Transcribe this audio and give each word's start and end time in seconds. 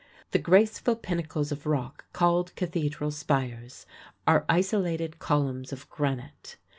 The 0.31 0.39
graceful 0.39 0.95
pinnacles 0.95 1.51
of 1.51 1.67
rock 1.67 2.05
called 2.11 2.55
Cathedral 2.55 3.11
Spires 3.11 3.85
are 4.25 4.47
isolated 4.49 5.19
columns 5.19 5.71
of 5.71 5.87
granite. 5.91 6.57